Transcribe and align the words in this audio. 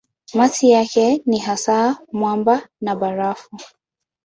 Masi 0.33 0.69
yake 0.69 1.21
ni 1.25 1.39
hasa 1.39 1.97
mwamba 2.11 2.69
na 2.81 2.95
barafu. 2.95 3.49